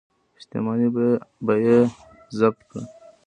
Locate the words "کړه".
2.69-2.83